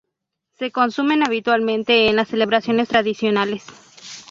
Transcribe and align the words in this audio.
Se 0.57 0.71
consumen 0.71 1.21
habitualmente 1.23 2.09
en 2.09 2.15
las 2.15 2.29
celebraciones 2.29 2.87
tradicionales. 2.87 3.67